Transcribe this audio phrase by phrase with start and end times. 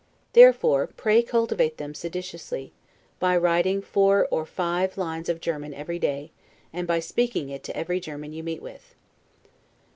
[0.33, 2.73] Therefore, pray cultivate them sedulously,
[3.19, 6.31] by writing four or five lines of German every day,
[6.73, 8.95] and by speaking it to every German you meet with.